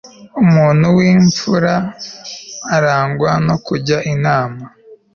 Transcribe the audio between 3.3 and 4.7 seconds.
no kujya inama